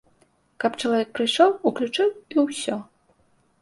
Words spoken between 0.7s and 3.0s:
чалавек прыйшоў, уключыў, і ўсё.